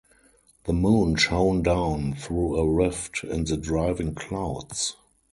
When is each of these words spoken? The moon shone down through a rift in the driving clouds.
The 0.63 0.73
moon 0.73 1.15
shone 1.15 1.61
down 1.61 2.15
through 2.15 2.55
a 2.55 2.67
rift 2.67 3.23
in 3.23 3.43
the 3.43 3.55
driving 3.55 4.15
clouds. 4.15 4.95